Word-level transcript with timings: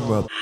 genre 0.00 0.35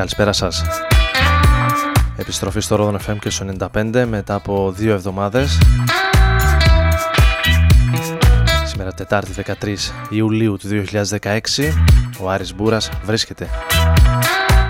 Καλησπέρα 0.00 0.32
σας. 0.32 0.62
Επιστροφή 2.16 2.60
στο 2.60 2.76
Rodon 2.78 3.10
FM 3.10 3.16
και 3.20 3.30
στο 3.30 3.46
95 3.74 4.04
μετά 4.08 4.34
από 4.34 4.72
δύο 4.72 4.92
εβδομάδες. 4.92 5.58
Σήμερα 8.64 8.92
Τετάρτη 8.92 9.32
13 9.32 9.92
Ιουλίου 10.08 10.56
του 10.56 10.68
2016 10.68 11.40
ο 12.20 12.30
Άρης 12.30 12.54
Μπούρας 12.54 12.90
βρίσκεται 13.04 13.48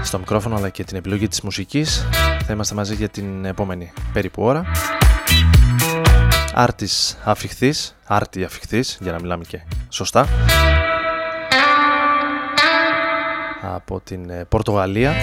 στο 0.03 0.19
μικρόφωνο 0.19 0.57
αλλά 0.57 0.69
και 0.69 0.85
την 0.85 0.97
επιλογή 0.97 1.29
της 1.29 1.41
μουσικής. 1.41 2.07
Θα 2.47 2.53
είμαστε 2.53 2.75
μαζί 2.75 2.95
για 2.95 3.09
την 3.09 3.45
επόμενη 3.45 3.93
περίπου 4.13 4.43
ώρα. 4.43 4.65
Άρτης 6.55 7.19
αφιχθής, 7.25 7.97
άρτη 8.07 8.45
αφιχθής 8.45 8.99
για 9.01 9.13
να 9.13 9.21
μιλάμε 9.21 9.45
και 9.45 9.61
σωστά 9.89 10.27
από 13.62 14.00
την 14.04 14.31
ε, 14.31 14.44
Πορτογαλία. 14.48 15.15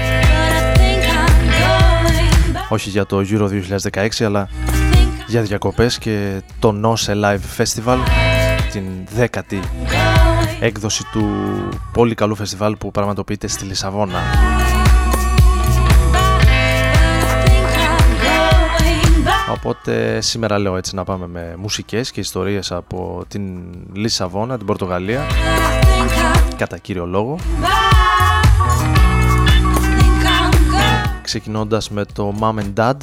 Όχι 2.69 2.89
για 2.89 3.05
το 3.05 3.25
Euro 3.29 3.49
2016 3.91 4.23
αλλά 4.25 4.49
για 5.27 5.41
διακοπές 5.41 5.97
και 5.97 6.41
το 6.59 6.75
Nose 6.83 7.23
Live 7.23 7.63
Festival 7.63 7.97
την 8.71 8.83
δέκατη 9.15 9.59
έκδοση 10.59 11.03
του 11.11 11.25
πολύ 11.93 12.15
καλού 12.15 12.35
φεστιβάλ 12.35 12.75
που 12.75 12.91
πραγματοποιείται 12.91 13.47
στη 13.47 13.65
Λισαβόνα. 13.65 14.19
Οπότε 19.51 20.21
σήμερα 20.21 20.59
λέω 20.59 20.77
έτσι 20.77 20.95
να 20.95 21.03
πάμε 21.03 21.27
με 21.27 21.55
μουσικές 21.57 22.11
και 22.11 22.19
ιστορίες 22.19 22.71
από 22.71 23.23
την 23.27 23.63
Λισαβόνα, 23.93 24.57
την 24.57 24.65
Πορτογαλία 24.65 25.21
κατά 26.57 26.77
κύριο 26.77 27.05
λόγο 27.05 27.37
ξεκινώντας 31.39 31.89
με 31.89 32.05
το 32.05 32.35
Mom 32.39 32.59
and 32.59 32.73
Dad 32.73 32.95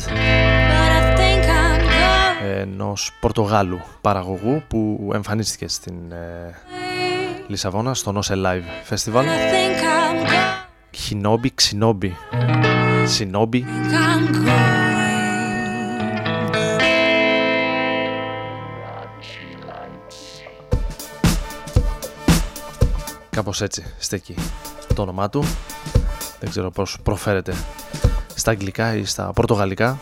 ενός 2.61 3.13
Πορτογάλου 3.21 3.81
παραγωγού 4.01 4.63
που 4.69 5.11
εμφανίστηκε 5.15 5.69
στην 5.69 6.13
ε, 6.13 6.55
Λισαβόνα 7.47 7.95
στο 7.95 8.21
Nose 8.21 8.33
Live 8.33 8.95
Festival. 8.95 9.25
Χινόμπι, 10.91 11.51
Ξινόμπι 11.55 12.17
Σινόμπι 13.05 13.65
Κάπως 23.31 23.61
έτσι 23.63 23.85
στέκει 23.99 24.35
το 24.95 25.03
όνομά 25.03 25.29
του. 25.29 25.45
Δεν 26.41 26.51
ξέρω 26.51 26.71
πώς 26.71 26.99
προφέρεται 27.03 27.55
στα 28.45 28.53
αγγλικά 28.53 28.97
ή 28.97 29.05
στα 29.05 29.33
πορτογαλικά. 29.33 29.99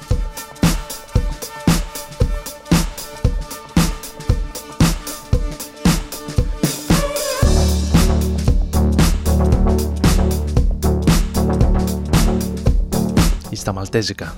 ή 13.50 13.56
στα 13.56 13.72
μαλτέζικα. 13.72 14.34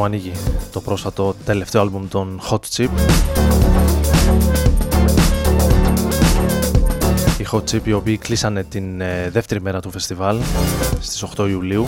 Που 0.00 0.06
ανοίγει 0.06 0.32
το 0.72 0.80
πρόσφατο 0.80 1.34
τελευταίο 1.44 1.80
άλμπουμ 1.80 2.08
των 2.08 2.40
Hot 2.50 2.58
Chip. 2.76 2.88
Οι 7.38 7.46
Hot 7.52 7.62
Chip 7.70 7.80
οι 7.84 7.92
οποίοι 7.92 8.16
κλείσανε 8.16 8.64
την 8.64 9.00
ε, 9.00 9.30
δεύτερη 9.30 9.60
μέρα 9.60 9.80
του 9.80 9.90
φεστιβάλ 9.90 10.38
στις 11.00 11.24
8 11.36 11.48
Ιουλίου. 11.48 11.86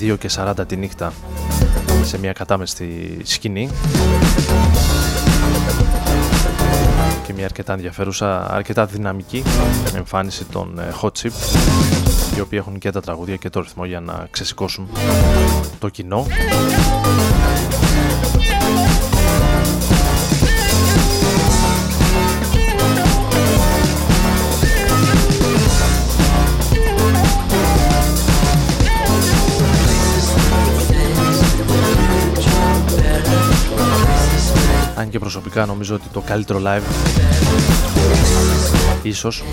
2 0.00 0.16
και 0.18 0.30
40 0.36 0.52
τη 0.66 0.76
νύχτα 0.76 1.12
σε 2.02 2.18
μια 2.18 2.32
κατάμεστη 2.32 3.18
σκηνή. 3.22 3.70
Και 7.26 7.32
μια 7.32 7.44
αρκετά 7.44 7.72
ενδιαφέρουσα, 7.72 8.50
αρκετά 8.50 8.86
δυναμική 8.86 9.42
εμφάνιση 9.96 10.44
των 10.44 10.78
ε, 10.78 10.94
Hot 11.02 11.12
Chip 11.22 11.32
οι 12.40 12.42
οποίοι 12.42 12.58
έχουν 12.62 12.78
και 12.78 12.90
τα 12.90 13.00
τραγούδια 13.00 13.36
και 13.36 13.50
το 13.50 13.60
ρυθμό 13.60 13.84
για 13.84 14.00
να 14.00 14.26
ξεσηκώσουν 14.30 14.88
το 15.78 15.88
κοινό. 15.88 16.26
Αν 34.96 35.08
και 35.08 35.18
προσωπικά 35.18 35.66
νομίζω 35.66 35.94
ότι 35.94 36.08
το 36.12 36.20
καλύτερο 36.20 36.60
live 36.64 36.82
ίσως 39.02 39.44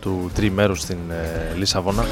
του 0.00 0.30
τριμέρους 0.34 0.80
στην 0.80 0.98
ε, 1.10 1.39
Λισαβόνα 1.56 2.04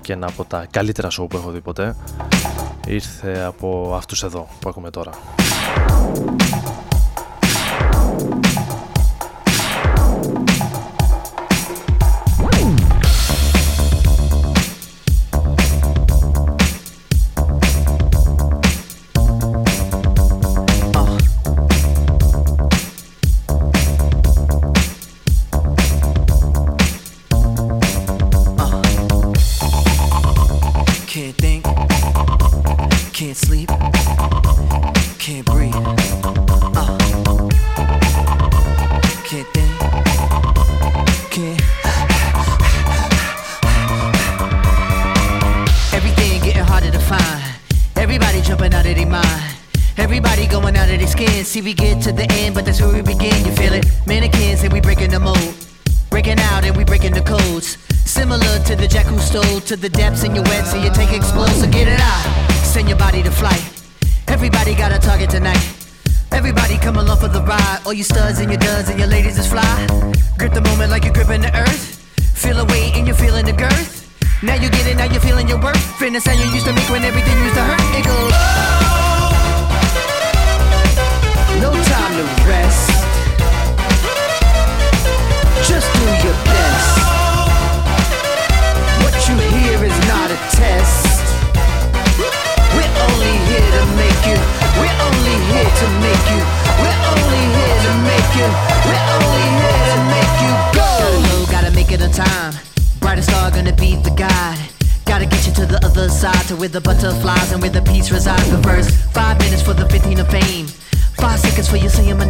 και 0.00 0.12
ένα 0.12 0.26
από 0.26 0.44
τα 0.44 0.66
καλύτερα 0.70 1.08
show 1.08 1.26
που 1.28 1.36
έχω 1.36 1.50
δει 1.50 1.60
ποτέ 1.60 1.96
ήρθε 2.86 3.42
από 3.46 3.94
αυτούς 3.96 4.22
εδώ 4.22 4.48
που 4.60 4.68
ακούμε 4.68 4.90
τώρα. 4.90 5.10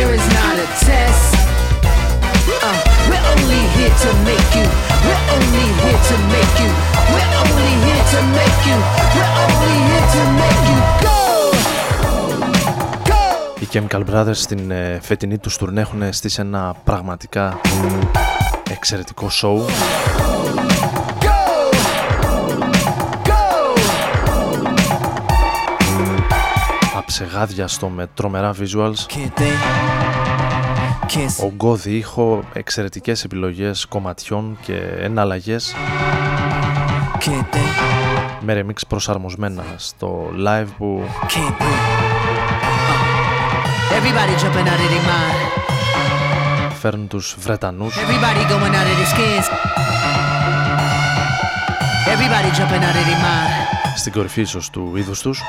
you 0.00 0.06
hear 0.06 0.14
is 0.20 0.26
not 0.38 0.56
a 0.64 0.68
test. 0.86 1.34
Uh, 2.66 2.76
we're 3.08 3.26
only 3.34 3.60
here 3.76 3.94
to 4.04 4.10
make 4.28 4.50
you. 4.58 4.66
We're 5.06 5.24
only 5.36 5.66
here 5.82 6.00
to 6.10 6.16
make 6.34 6.54
you. 6.62 6.70
We're 7.14 7.32
only 7.42 7.70
here 7.86 8.04
to 8.14 8.20
make 8.38 8.60
you. 8.68 8.78
We're 9.16 9.34
only 9.44 9.74
here 9.88 10.06
to 10.14 10.22
make 10.42 10.62
you 10.70 10.78
go. 11.06 11.18
Οι 13.60 13.68
Chemical 13.72 14.04
Brothers 14.10 14.34
στην 14.34 14.70
ε, 14.70 14.98
φετινή 15.02 15.38
τους 15.38 15.56
τουρνέ 15.56 15.80
έχουν 15.80 16.12
στήσει 16.12 16.40
ένα 16.40 16.74
πραγματικά 16.84 17.60
εξαιρετικό 18.70 19.30
show 19.42 19.56
αψεγάδιαστο 27.22 27.88
με 27.88 28.06
τρομερά 28.14 28.54
visuals. 28.60 28.94
Ο 31.42 31.52
Γκώδη 31.54 31.96
ήχο 31.96 32.44
εξαιρετικές 32.52 33.24
επιλογές 33.24 33.86
κομματιών 33.86 34.58
και 34.62 34.76
εναλλαγές. 34.98 35.74
Με 38.40 38.60
remix 38.60 38.78
προσαρμοσμένα 38.88 39.64
στο 39.76 40.30
live 40.46 40.66
που 40.78 41.02
φέρνουν 46.80 47.08
τους 47.08 47.36
Βρετανούς 47.40 47.96
στην 53.96 54.12
κορυφή 54.12 54.40
ίσως 54.40 54.70
του 54.70 54.92
είδους 54.94 55.20
τους. 55.20 55.42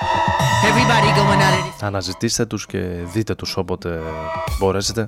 Αναζητήστε 1.82 2.46
τους 2.46 2.66
και 2.66 2.78
δείτε 3.14 3.36
τους 3.36 3.58
όποτε 3.58 4.00
μπορέσετε. 4.60 5.08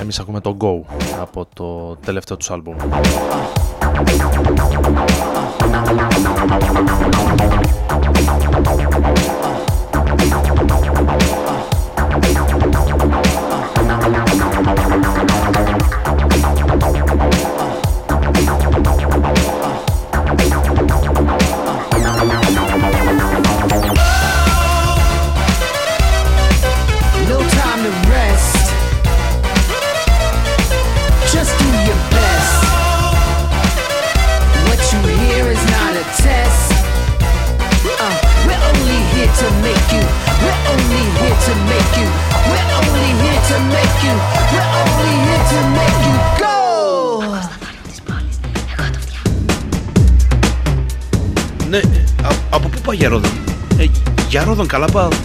Εμείς 0.00 0.18
ακούμε 0.18 0.40
το 0.40 0.56
Go 0.60 0.94
από 1.20 1.46
το 1.54 1.96
τελευταίο 1.96 2.36
τους 2.36 2.50
άλμπουμ 2.50 2.76
για 54.56 54.64
Ρόδον 54.64 54.66
καλά 54.66 54.86
πάω. 54.86 55.15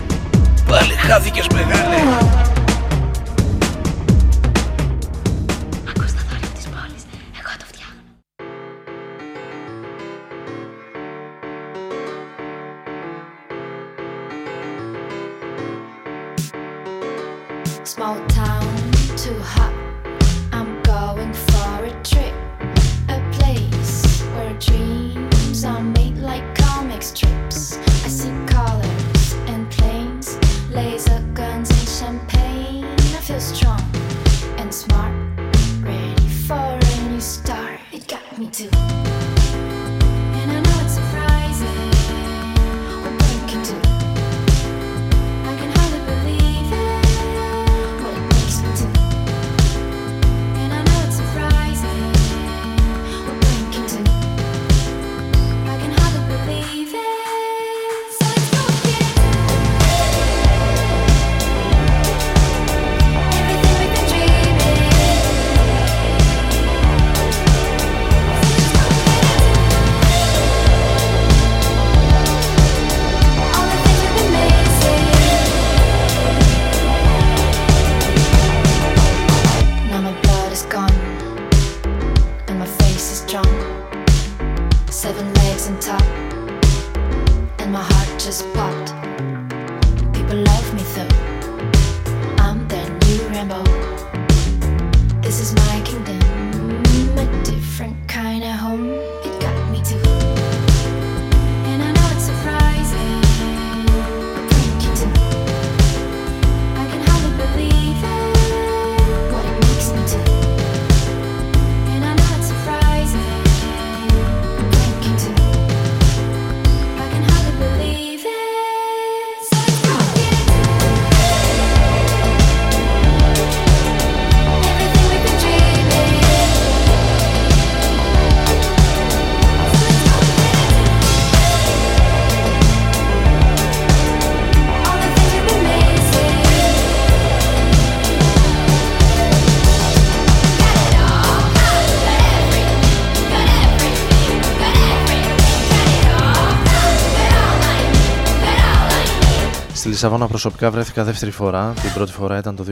Λισαβόνα 150.01 150.27
προσωπικά 150.27 150.71
βρέθηκα 150.71 151.03
δεύτερη 151.03 151.31
φορά. 151.31 151.73
Την 151.81 151.93
πρώτη 151.93 152.11
φορά 152.11 152.37
ήταν 152.37 152.55
το 152.55 152.65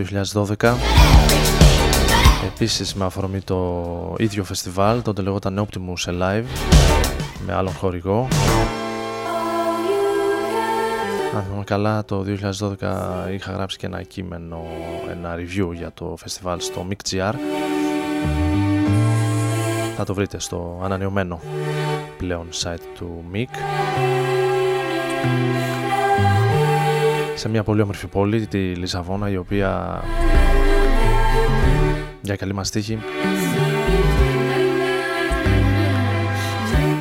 2012. 0.59 0.73
Επίσης 2.45 2.93
με 2.93 3.05
αφορμή 3.05 3.41
το 3.41 4.15
ίδιο 4.17 4.43
φεστιβάλ, 4.43 5.01
τότε 5.01 5.21
λεγόταν 5.21 5.67
Optimus 5.67 6.09
Alive, 6.09 6.43
με 7.45 7.53
άλλον 7.53 7.73
χορηγό. 7.73 8.27
Αν 11.35 11.43
θυμάμαι 11.43 11.63
καλά, 11.63 12.05
το 12.05 12.25
2012 12.27 13.31
είχα 13.33 13.51
γράψει 13.51 13.77
και 13.77 13.85
ένα 13.85 14.03
κείμενο, 14.03 14.61
ένα 15.11 15.35
review 15.35 15.73
για 15.73 15.91
το 15.93 16.15
φεστιβάλ 16.17 16.59
στο 16.59 16.87
MIC.gr. 16.89 17.33
Θα 19.97 20.03
το 20.03 20.13
βρείτε 20.13 20.39
στο 20.39 20.81
ανανεωμένο 20.83 21.39
πλέον 22.17 22.47
site 22.63 22.83
του 22.95 23.23
MIC 23.33 23.47
σε 27.39 27.49
μια 27.49 27.63
πολύ 27.63 27.81
όμορφη 27.81 28.07
πόλη, 28.07 28.47
τη 28.47 28.57
Λισαβόνα, 28.57 29.29
η 29.29 29.37
οποία 29.37 30.01
για 32.21 32.35
καλή 32.35 32.53
μας 32.53 32.69
τύχη 32.69 32.99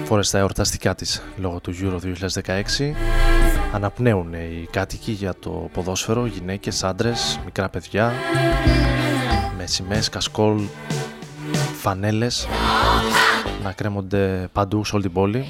φόρεσε 0.05 0.33
τα 0.33 0.39
εορταστικά 0.39 0.95
της 0.95 1.23
λόγω 1.37 1.61
του 1.61 1.75
Euro 1.83 1.99
2016 2.43 2.53
αναπνέουν 3.73 4.33
οι 4.33 4.69
κάτοικοι 4.71 5.13
για 5.13 5.35
το 5.41 5.69
ποδόσφαιρο, 5.73 6.27
γυναίκες, 6.27 6.85
άντρες, 6.85 7.41
μικρά 7.45 7.69
παιδιά 7.69 8.13
με 9.57 9.67
σημαίες, 9.67 10.09
κασκόλ, 10.09 10.61
φανέλες. 11.81 12.49
Να 13.63 13.73
κρέμονται 13.73 14.49
παντού 14.53 14.85
σε 14.85 14.95
όλη 14.95 15.05
την 15.05 15.13
πόλη. 15.13 15.45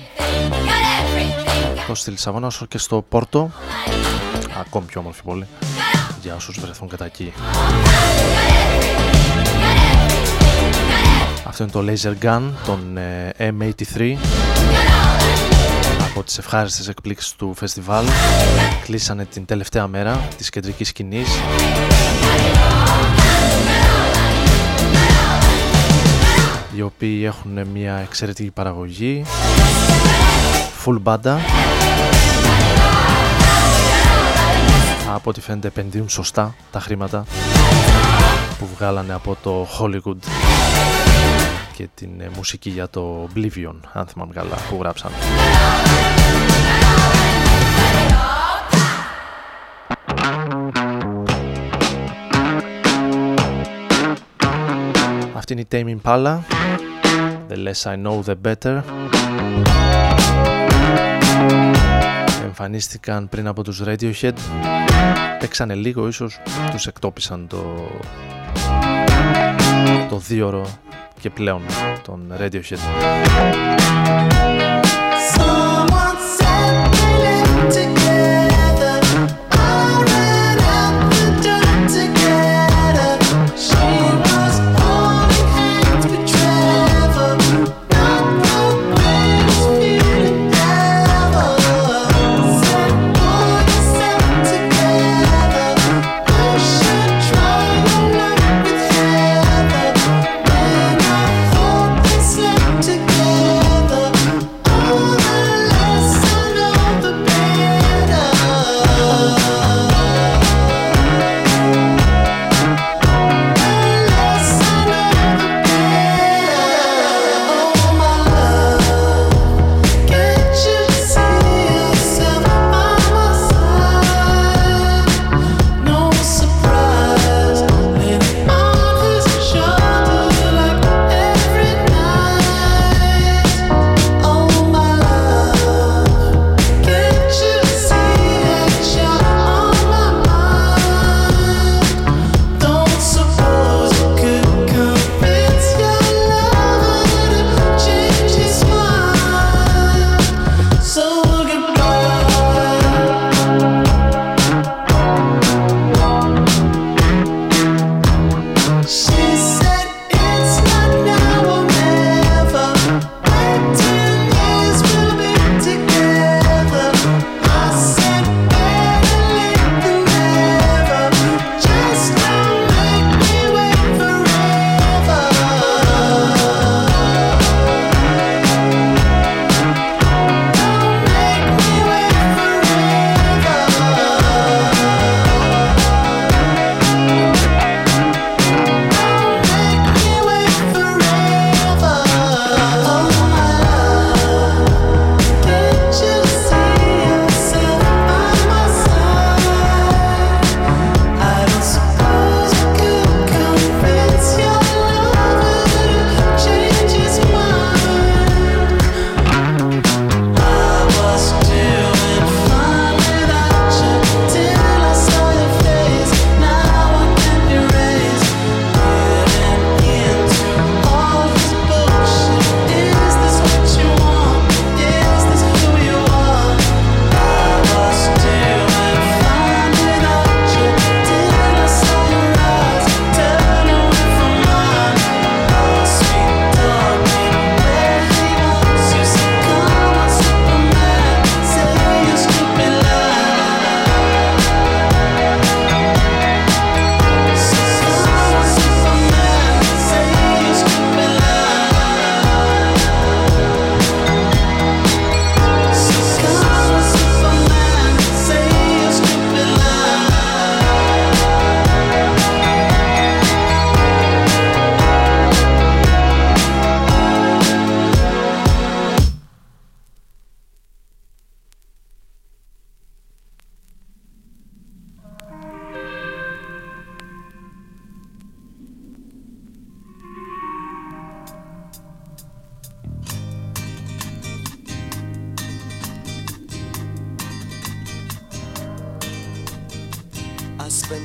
Τόσο 1.87 1.95
στη 1.95 2.11
Λισαβόνα 2.11 2.47
όσο 2.47 2.67
και 2.67 2.79
στο 2.79 3.05
Πόρτο 3.09 3.51
ακόμη 4.61 4.87
πιο 4.87 5.01
όμορφη 5.01 5.23
πόλη. 5.23 5.47
Για 6.23 6.35
όσους 6.35 6.61
βρεθούν 6.61 6.89
κατά 6.89 7.05
εκεί. 7.05 7.33
Αυτό 11.45 11.63
είναι 11.63 11.73
το 11.73 11.85
Laser 11.93 12.25
Gun, 12.25 12.43
τον 12.67 12.97
ε, 12.97 13.33
M83. 13.39 14.17
Από 16.11 16.23
τις 16.23 16.39
ευχάριστες 16.39 16.89
εκπλήξεις 16.89 17.33
του 17.33 17.55
φεστιβάλ. 17.55 18.05
Κλείσανε 18.85 19.25
την 19.25 19.45
τελευταία 19.45 19.87
μέρα 19.87 20.29
της 20.37 20.49
κεντρικής 20.51 20.89
σκηνής. 20.89 21.29
Οι 26.77 26.83
οποίοι 26.83 27.23
έχουν 27.25 27.67
μια 27.73 27.95
εξαιρετική 27.95 28.51
παραγωγή. 28.51 29.25
Full 30.85 31.03
banda 31.05 31.37
από 35.15 35.31
ό,τι 35.31 35.41
φαίνεται 35.41 35.67
επενδύουν 35.69 36.09
σωστά 36.09 36.55
τα 36.71 36.81
χρήματα 36.81 37.25
που 38.59 38.69
βγάλανε 38.77 39.13
από 39.13 39.37
το 39.43 39.67
Hollywood 39.79 40.17
και 41.77 41.89
την 41.95 42.21
ε, 42.21 42.31
μουσική 42.37 42.71
για 42.71 42.89
το 42.89 43.29
Oblivion, 43.35 43.75
αν 43.93 44.07
θυμάμαι 44.07 44.33
καλά, 44.33 44.57
που 44.71 44.77
γράψαν. 44.81 45.11
Αυτή 55.35 55.53
είναι 55.53 55.63
η 55.63 55.69
Tame 55.73 55.97
Impala 56.03 56.39
The 57.49 57.57
less 57.57 57.87
I 57.87 57.97
know 57.97 58.23
the 58.23 58.35
better 58.35 58.83
εμφανίστηκαν 62.49 63.29
πριν 63.29 63.47
από 63.47 63.63
τους 63.63 63.83
Radiohead. 63.87 64.33
Παίξανε 65.39 65.75
λίγο 65.75 66.09
ίσως 66.09 66.41
τους 66.71 66.87
εκτόπισαν 66.87 67.47
το 67.47 67.91
το 70.09 70.19
δίωρο 70.19 70.67
και 71.21 71.31
πλέον 71.31 71.63
τον 72.03 72.33
Radiohead. 72.41 72.79
Someone 75.37 75.99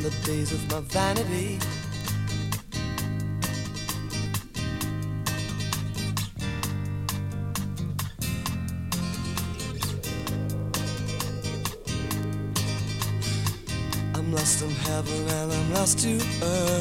the 0.03 0.09
days 0.25 0.51
of 0.51 0.59
my 0.69 0.81
vanity. 0.81 1.57
I'm 14.13 14.33
lost 14.33 14.61
in 14.61 14.71
heaven 14.71 15.29
and 15.29 15.53
I'm 15.53 15.73
lost 15.73 15.99
to 15.99 16.15
earth. 16.41 16.72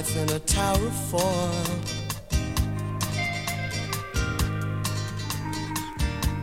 Life 0.00 0.16
in 0.16 0.30
a 0.34 0.38
tower 0.40 0.86
of 0.86 0.96
form. 1.10 1.80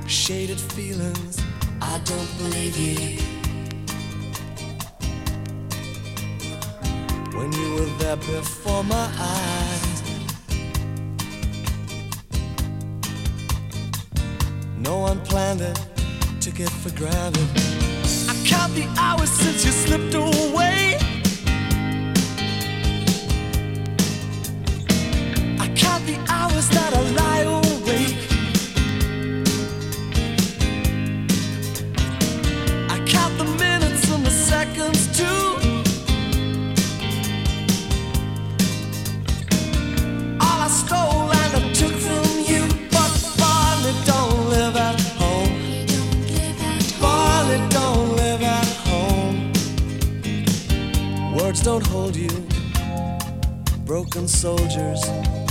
Shaded 0.07 0.59
feelings, 0.59 1.41
I 1.81 1.99
don't 2.05 2.37
believe 2.37 2.77
you. 2.77 3.17
When 7.37 7.51
you 7.51 7.73
were 7.75 7.91
there 7.99 8.17
before 8.17 8.83
my 8.83 9.09
eyes. 9.17 10.03
No 14.77 14.99
one 14.99 15.19
planned 15.21 15.61
it, 15.61 15.79
took 16.41 16.59
it 16.59 16.69
for 16.69 16.95
granted. 16.95 17.56
Broken 53.97 54.27
soldiers. 54.27 55.46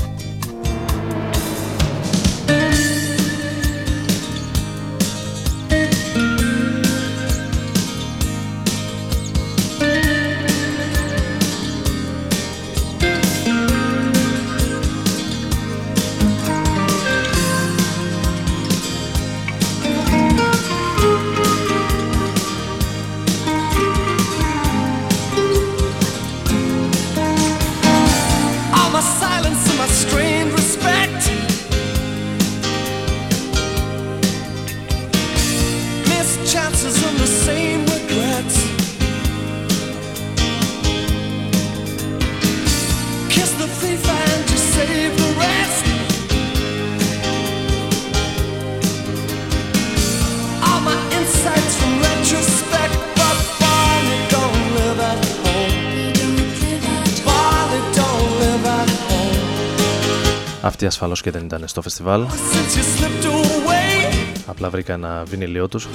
Αυτή 60.87 60.99
ασφαλώς 60.99 61.23
και 61.23 61.31
δεν 61.31 61.45
ήταν 61.45 61.69
στο 61.69 61.83
φεστιβάλ. 61.83 62.25
Since 62.25 62.77
you 62.77 63.03
slipped 63.03 63.27
away. 63.27 64.35
Απλά 64.47 64.71
βρήκα 64.71 64.93
ένα 64.93 65.23
βινιλίο 65.27 65.69
τους 65.69 65.89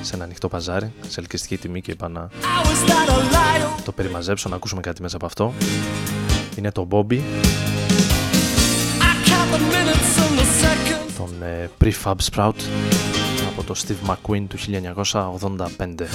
σε 0.00 0.14
ένα 0.14 0.24
ανοιχτό 0.24 0.48
παζάρι, 0.48 0.92
σε 1.08 1.20
ελκυστική 1.20 1.56
τιμή 1.56 1.80
και 1.80 1.90
είπα 1.90 2.08
να 2.08 2.28
Hours 2.28 2.90
that 2.90 3.10
I 3.10 3.12
lie 3.12 3.82
το 3.84 3.92
περιμαζέψω, 3.92 4.48
να 4.48 4.56
ακούσουμε 4.56 4.80
κάτι 4.80 5.02
μέσα 5.02 5.16
από 5.16 5.26
αυτό. 5.26 5.54
Είναι 6.56 6.72
το 6.72 6.88
Bobby, 6.90 7.12
I 7.12 7.20
count 9.28 9.54
the 9.54 9.58
minutes 9.58 10.18
and 10.22 10.38
the 10.38 10.46
seconds. 10.62 11.12
τον 11.16 11.42
ε, 11.42 11.70
Prefab 11.84 12.16
Sprout 12.30 12.60
από 13.48 13.62
το 13.64 13.74
Steve 13.86 14.10
McQueen 14.10 14.44
του 14.48 14.56
1985. 14.58 16.06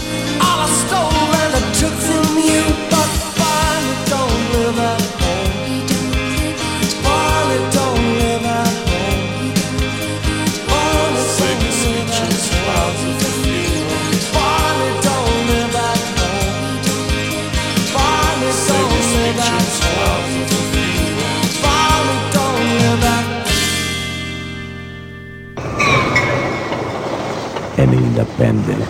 95 28.16 28.88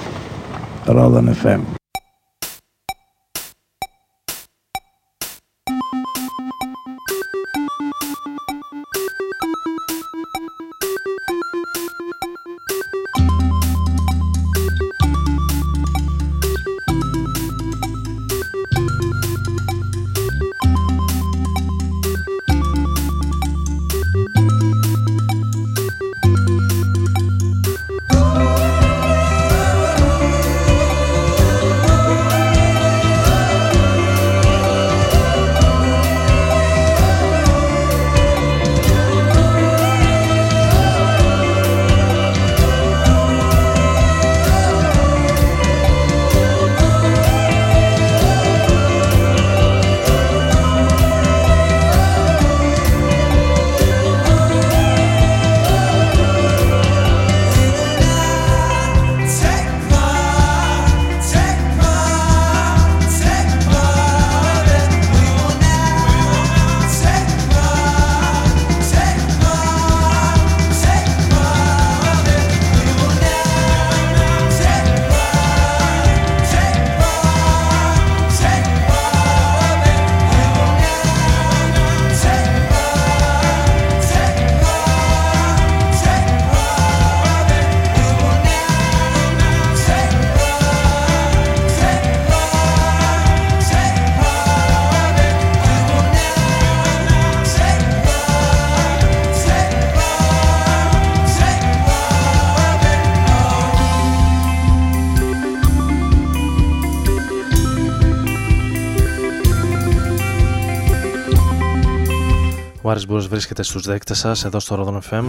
Ρόδον 0.86 1.30
FM 1.44 1.60
Barney 1.60 1.85
Άρης 112.96 113.08
Μπούρος 113.08 113.28
βρίσκεται 113.28 113.64
στους 113.64 113.84
δέκτες 113.84 114.18
σας 114.18 114.46
εδώ 114.46 114.60
στο 114.60 114.86
Rodon 114.86 115.00
FM 115.10 115.24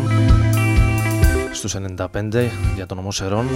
στους 1.52 1.74
95 1.74 2.50
για 2.74 2.86
τον 2.86 2.96
νομό 2.96 3.10
Σερών. 3.10 3.46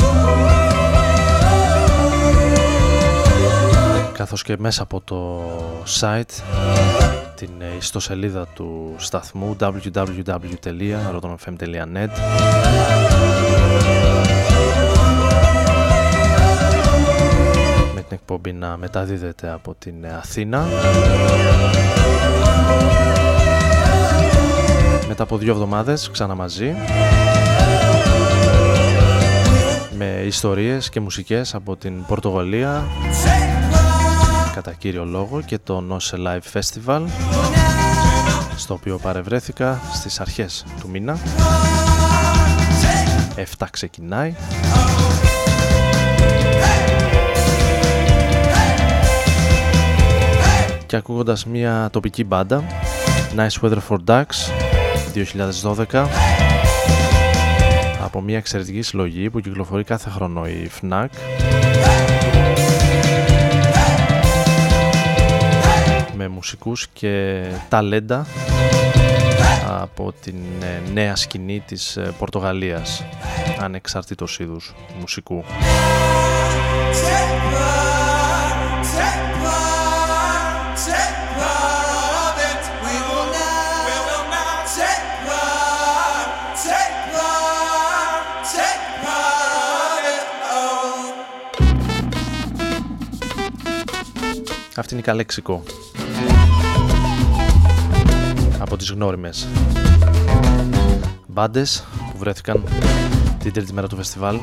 Καθώς 4.12 4.42
και 4.42 4.56
μέσα 4.58 4.82
από 4.82 5.00
το 5.00 5.42
site 6.00 6.42
την 7.34 7.50
ιστοσελίδα 7.78 8.46
του 8.46 8.94
σταθμού 8.96 9.56
www.rodonfm.net 9.60 12.10
με 17.94 18.00
την 18.00 18.08
εκπομπή 18.08 18.52
να 18.52 18.76
μεταδίδεται 18.76 19.50
από 19.50 19.74
την 19.78 20.06
Αθήνα 20.06 20.66
μετά 25.10 25.22
από 25.22 25.36
δύο 25.36 25.52
εβδομάδες 25.52 26.10
ξανά 26.12 26.34
μαζί. 26.34 26.74
Με 29.98 30.22
ιστορίες 30.26 30.88
και 30.88 31.00
μουσικές 31.00 31.54
από 31.54 31.76
την 31.76 32.04
Πορτογαλία. 32.06 32.84
Κατά 34.54 34.72
κύριο 34.72 35.04
λόγο 35.04 35.42
και 35.42 35.58
το 35.58 35.84
Nose 35.90 36.26
Live 36.26 36.58
Festival 36.60 37.02
στο 38.56 38.74
οποίο 38.74 38.98
παρευρέθηκα 38.98 39.80
στις 39.92 40.20
αρχές 40.20 40.64
του 40.80 40.88
μήνα. 40.88 41.18
7 43.58 43.66
ξεκινάει. 43.70 44.34
Και 50.86 50.96
ακούγοντας 50.96 51.46
μια 51.46 51.88
τοπική 51.92 52.24
μπάντα 52.24 52.64
Nice 53.36 53.60
Weather 53.60 53.78
for 53.88 53.98
Ducks 54.06 54.69
2012 55.90 56.06
από 58.04 58.20
μια 58.20 58.36
εξαιρετική 58.36 58.82
συλλογή 58.82 59.30
που 59.30 59.40
κυκλοφορεί 59.40 59.84
κάθε 59.84 60.10
χρόνο 60.10 60.46
η 60.46 60.70
FNAC. 60.80 61.06
Με 66.16 66.28
μουσικούς 66.28 66.88
και 66.92 67.42
ταλέντα 67.68 68.26
από 69.80 70.12
την 70.22 70.36
ε, 70.62 70.90
νέα 70.92 71.16
σκηνή 71.16 71.62
της 71.66 71.96
ε, 71.96 72.14
Πορτογαλίας. 72.18 73.04
Ανεξαρτήτως 73.60 74.38
είδους 74.38 74.74
μουσικού. 75.00 75.44
Αυτή 94.80 94.94
είναι 94.94 95.02
η 95.02 95.06
Καλέξικο. 95.06 95.62
Από 98.58 98.76
τις 98.76 98.90
γνώριμες. 98.90 99.48
Μπάντες 101.26 101.84
που 102.10 102.18
βρέθηκαν 102.18 102.64
την 103.38 103.52
τρίτη 103.52 103.72
μέρα 103.72 103.86
του 103.86 103.96
φεστιβάλ. 103.96 104.36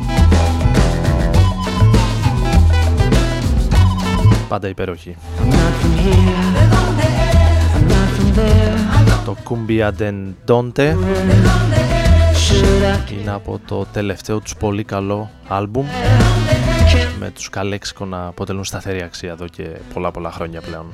Πάντα 4.48 4.68
υπέροχη. 4.68 5.16
Το 9.26 9.36
Cumbia 9.50 9.92
Den 10.00 10.16
Donte 10.48 10.96
είναι 13.22 13.32
από 13.32 13.60
το 13.66 13.86
τελευταίο 13.86 14.40
τους 14.40 14.56
πολύ 14.56 14.84
καλό 14.84 15.30
άλμπουμ 15.48 15.86
με 17.20 17.32
τους 17.32 17.50
Καλέξικο 17.50 18.06
να 18.06 18.26
αποτελούν 18.26 18.64
σταθερή 18.64 19.02
αξία 19.02 19.32
εδώ 19.32 19.48
και 19.48 19.64
πολλά 19.94 20.12
πολλά 20.12 20.32
χρόνια 20.32 20.62
πλέον. 20.62 20.86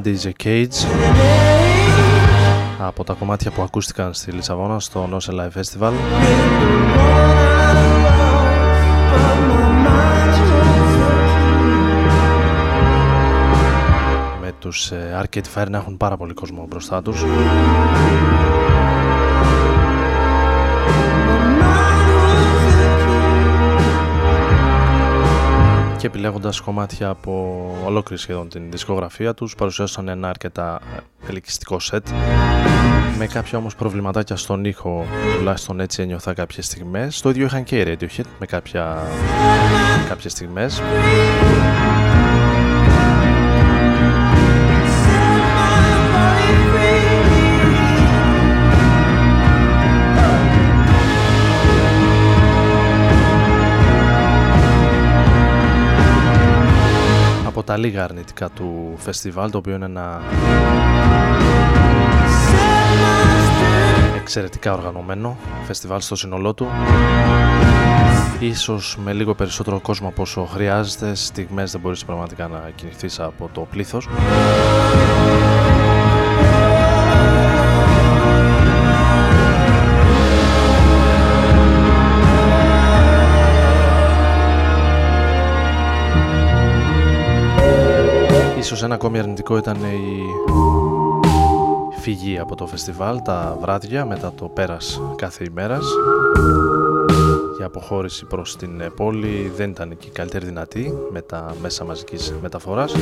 Body 0.00 0.14
is 0.14 0.26
a 0.26 0.44
Cage 0.44 0.86
από 2.78 3.04
τα 3.04 3.12
κομμάτια 3.12 3.50
που 3.50 3.62
ακούστηκαν 3.62 4.14
στη 4.14 4.30
Λισαβόνα 4.30 4.80
στο 4.80 5.08
Nose 5.12 5.34
Live 5.34 5.60
Festival 5.60 5.92
με 14.40 14.52
τους 14.58 14.90
ε, 14.90 15.22
Arcade 15.22 15.62
Fire 15.62 15.68
να 15.70 15.78
έχουν 15.78 15.96
πάρα 15.96 16.16
πολύ 16.16 16.34
κόσμο 16.34 16.66
μπροστά 16.68 17.02
τους 17.02 17.24
και 26.00 26.06
επιλέγοντας 26.06 26.60
κομμάτια 26.60 27.08
από 27.08 27.64
ολόκληρη 27.84 28.22
σχεδόν 28.22 28.48
την 28.48 28.70
δισκογραφία 28.70 29.34
τους 29.34 29.54
παρουσιάσαν 29.54 30.08
ένα 30.08 30.28
αρκετά 30.28 30.80
ελκυστικό 31.28 31.78
σετ. 31.78 32.08
Με 33.18 33.26
κάποια 33.26 33.58
όμως 33.58 33.74
προβληματάκια 33.74 34.36
στον 34.36 34.64
ήχο 34.64 35.06
τουλάχιστον 35.38 35.80
έτσι 35.80 36.02
ένιωθα 36.02 36.32
κάποιες 36.32 36.66
στιγμές. 36.66 37.20
Το 37.20 37.28
ίδιο 37.28 37.44
είχαν 37.44 37.64
και 37.64 37.80
οι 37.80 37.84
Radiohead 37.86 38.24
με 38.38 38.46
κάποια, 38.46 39.02
κάποιες 40.08 40.32
στιγμές 40.32 40.82
τα 57.70 57.76
λίγα 57.76 58.04
αρνητικά 58.04 58.48
του 58.48 58.94
φεστιβάλ 58.96 59.50
το 59.50 59.58
οποίο 59.58 59.74
είναι 59.74 59.84
ένα 59.84 60.20
εξαιρετικά 64.16 64.72
οργανωμένο 64.72 65.36
φεστιβάλ 65.66 66.00
στο 66.00 66.16
σύνολό 66.16 66.54
του. 66.54 66.68
Ίσως 68.40 68.96
με 69.04 69.12
λίγο 69.12 69.34
περισσότερο 69.34 69.80
κόσμο 69.80 70.08
από 70.08 70.22
όσο 70.22 70.44
χρειάζεται 70.44 71.14
στιγμές 71.14 71.70
δεν 71.72 71.80
μπορείς 71.80 72.04
πραγματικά 72.04 72.48
να 72.48 72.70
κινηθείς 72.74 73.20
από 73.20 73.50
το 73.52 73.66
πλήθος 73.70 74.08
Ίσως 88.72 88.82
ένα 88.82 88.94
ακόμη 88.94 89.18
αρνητικό 89.18 89.56
ήταν 89.56 89.74
η 89.74 90.22
φυγή 92.00 92.38
από 92.38 92.54
το 92.54 92.66
φεστιβάλ 92.66 93.22
τα 93.22 93.58
βράδια 93.60 94.04
μετά 94.06 94.32
το 94.36 94.44
πέρας 94.44 95.00
κάθε 95.16 95.44
ημέρας 95.44 95.84
η 97.60 97.62
αποχώρηση 97.62 98.24
προς 98.24 98.56
την 98.56 98.92
πόλη 98.96 99.52
δεν 99.56 99.70
ήταν 99.70 99.96
και 99.98 100.08
καλύτερη 100.12 100.46
δυνατή 100.46 100.94
με 101.12 101.22
τα 101.22 101.54
μέσα 101.62 101.84
μαζικής 101.84 102.34
μεταφοράς 102.42 102.94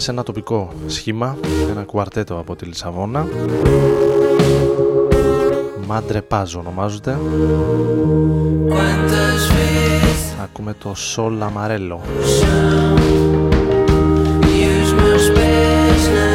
σε 0.00 0.10
ένα 0.10 0.22
τοπικό 0.22 0.72
σχήμα, 0.86 1.36
ένα 1.70 1.82
κουαρτέτο 1.82 2.38
από 2.38 2.56
τη 2.56 2.64
Λισαβόνα. 2.64 3.26
Μάντρε 5.90 6.22
Πάζ 6.22 6.54
ονομάζονται. 6.54 7.18
Ακούμε 10.42 10.74
το 10.82 10.94
Σολ 10.94 11.42
Αμαρέλο. 11.42 12.00
procura 16.00 16.29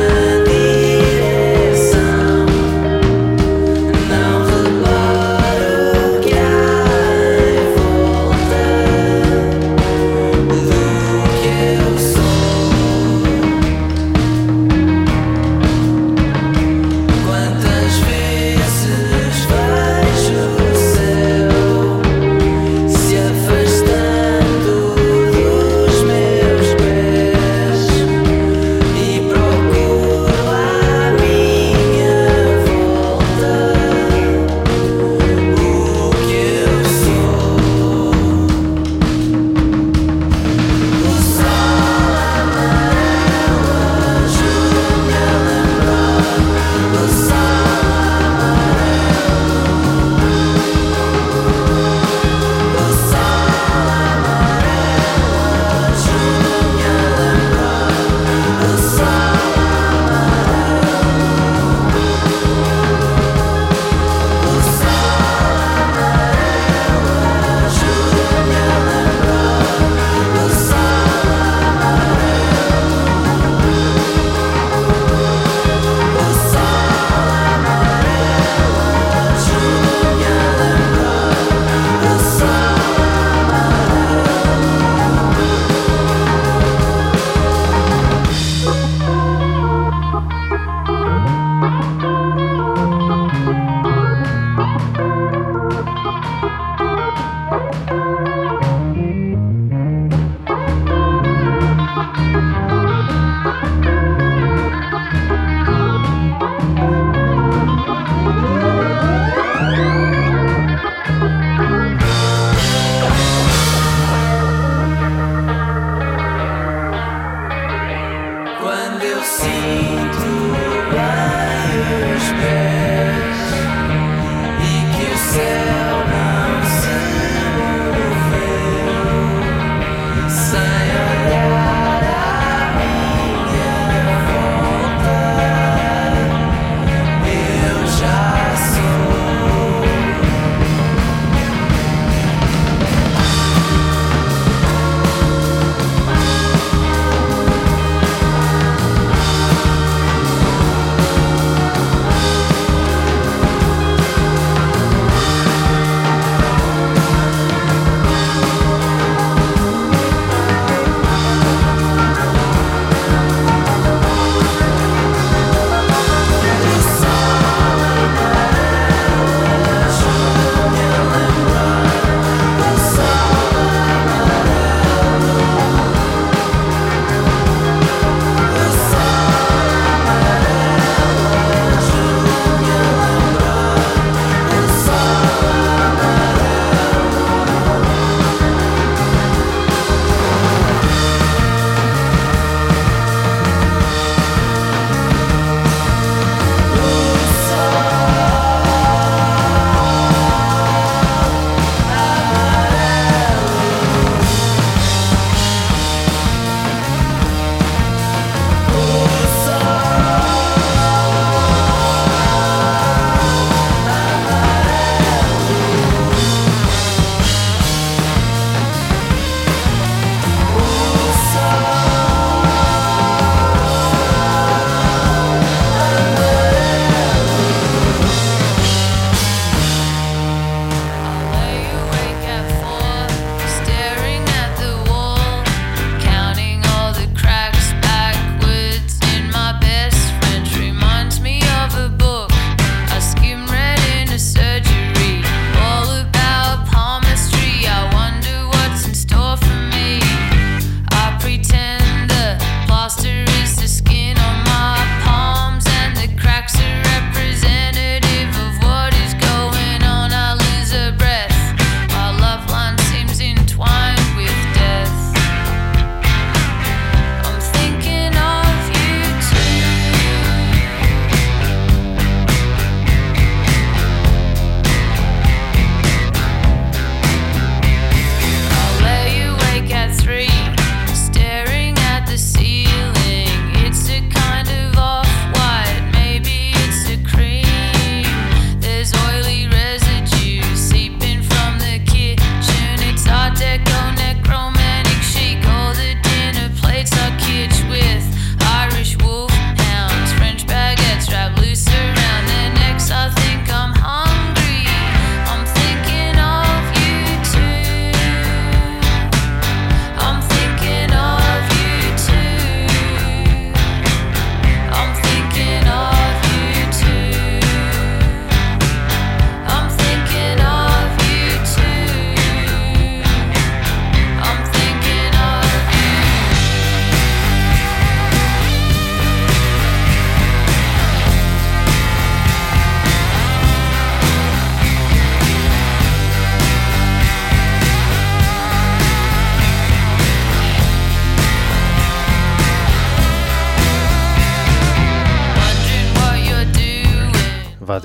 eu 119.06 119.24
sinto. 119.24 120.44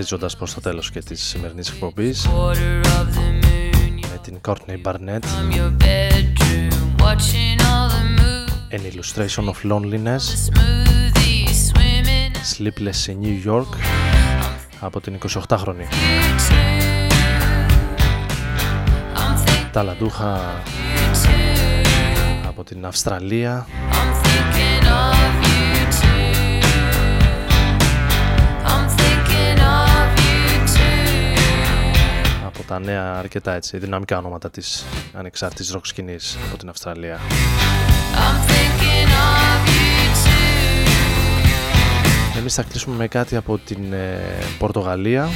Βαδίζοντας 0.00 0.36
προς 0.36 0.54
το 0.54 0.60
τέλος 0.60 0.90
και 0.90 1.00
της 1.00 1.22
σημερινής 1.22 1.68
εκπομπής. 1.68 2.26
Με 4.10 4.18
την 4.22 4.40
Courtney 4.46 4.80
Barnett. 4.84 5.24
An 8.70 8.82
Illustration 8.90 9.44
of 9.48 9.70
Loneliness. 9.70 10.24
Sleepless 12.56 13.00
in 13.10 13.16
New 13.24 13.46
York. 13.46 13.76
Από 14.80 15.00
την 15.00 15.18
28χρονη 15.28 15.86
Ταλαντούχα. 19.72 20.40
Από 22.48 22.64
την 22.64 22.86
Αυστραλία 22.86 23.66
τα 32.70 32.78
νέα 32.78 33.14
αρκετά 33.18 33.52
έτσι 33.52 33.78
δυναμικά 33.78 34.18
ονόματα 34.18 34.50
της 34.50 34.84
ανεξάρτητης 35.12 35.70
ροκ 35.70 35.86
σκηνής 35.86 36.38
από 36.48 36.58
την 36.58 36.68
Αυστραλία. 36.68 37.20
Εμείς 42.38 42.54
θα 42.54 42.62
κλείσουμε 42.62 42.96
με 42.96 43.08
κάτι 43.08 43.36
από 43.36 43.58
την 43.58 43.92
ε, 43.92 44.18
Πορτογαλία. 44.58 45.28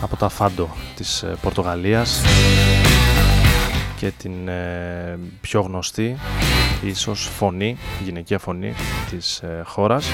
Από 0.00 0.16
τα 0.16 0.28
Φάντο 0.28 0.68
της 0.96 1.22
ε, 1.22 1.36
Πορτογαλίας 1.42 2.20
και 4.02 4.10
την 4.10 4.48
ε, 4.48 5.18
πιο 5.40 5.60
γνωστή 5.60 6.16
ίσως 6.84 7.28
φωνή, 7.28 7.76
γυναικεία 8.04 8.38
φωνή 8.38 8.74
της 9.10 9.38
ε, 9.38 9.62
χώρας. 9.66 10.06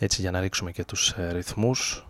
Έτσι 0.00 0.20
για 0.20 0.30
να 0.30 0.40
ρίξουμε 0.40 0.72
και 0.72 0.84
τους 0.84 1.10
ε, 1.10 1.32
ρυθμούς. 1.32 2.06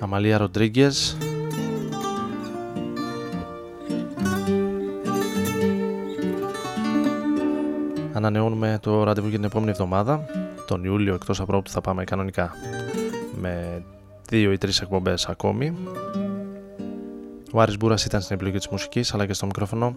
Αμαλία 0.00 0.38
Ροντρίγκες 0.38 1.16
Ανανεώνουμε 8.12 8.78
το 8.82 9.02
ραντεβού 9.02 9.28
για 9.28 9.36
την 9.36 9.46
επόμενη 9.46 9.70
εβδομάδα 9.70 10.24
τον 10.66 10.84
Ιούλιο 10.84 11.14
εκτός 11.14 11.40
από 11.40 11.62
που 11.62 11.70
θα 11.70 11.80
πάμε 11.80 12.04
κανονικά 12.04 12.54
με 13.40 13.82
δύο 14.28 14.52
ή 14.52 14.58
τρεις 14.58 14.80
εκπομπές 14.80 15.28
ακόμη. 15.28 15.76
Ο 17.52 17.60
Άρης 17.60 17.76
Μπούρας 17.76 18.04
ήταν 18.04 18.20
στην 18.20 18.34
επιλογή 18.34 18.56
της 18.56 18.68
μουσικής 18.68 19.14
αλλά 19.14 19.26
και 19.26 19.32
στο 19.32 19.46
μικρόφωνο. 19.46 19.96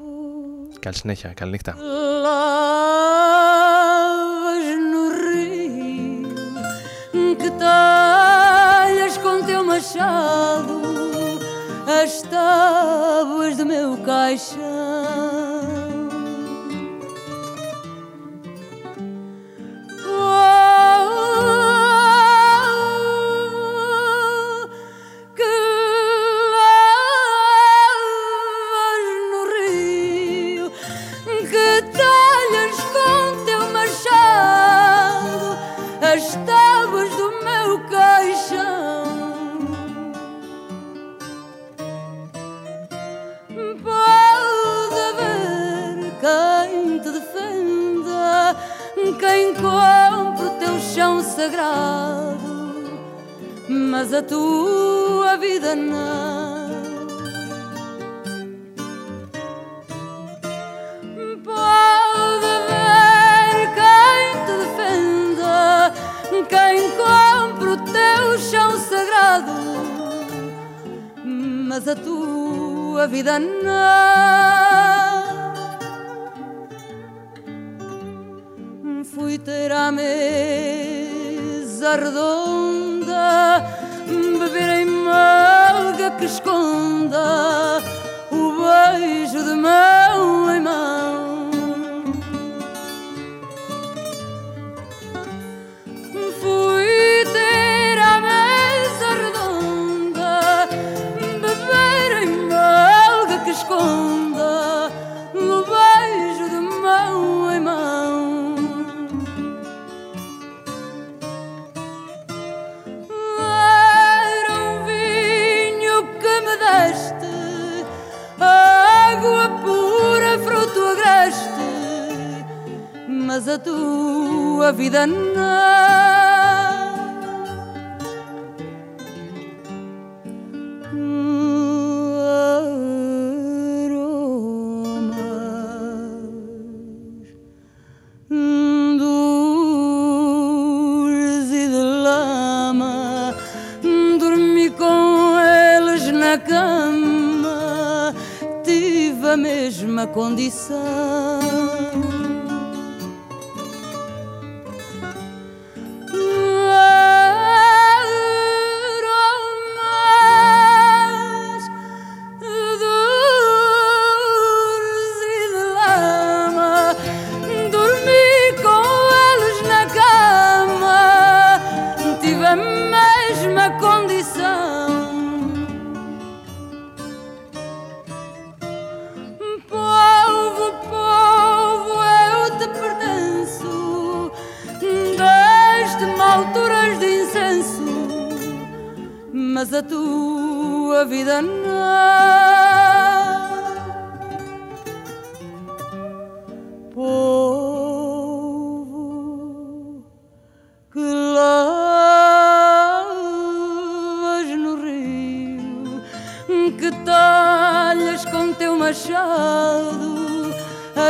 Καλή 0.80 0.96
συνέχεια, 0.96 1.34
καλή 1.34 1.52
νύχτα. 1.52 1.76
Machado 9.76 10.76
as 12.00 12.14
tábuas 12.32 13.58
do 13.58 13.66
meu 13.66 13.98
caixão. 13.98 14.65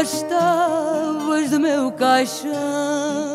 Tábuas 0.04 1.50
do 1.52 1.60
meu 1.60 1.92
caixão. 1.92 3.35